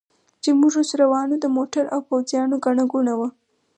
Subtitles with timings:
[0.43, 3.13] چې موږ اوس روان و، د موټرو او پوځیانو ګڼه ګوڼه.